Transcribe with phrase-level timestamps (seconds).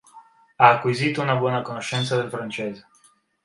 [0.55, 2.87] Ha acquisito una buona conoscenza del francese.